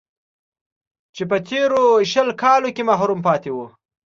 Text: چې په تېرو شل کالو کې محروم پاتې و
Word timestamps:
چې 1.15 1.23
په 1.29 1.37
تېرو 1.47 1.83
شل 2.11 2.29
کالو 2.41 2.69
کې 2.75 2.83
محروم 2.89 3.19
پاتې 3.27 3.49
و 3.53 3.57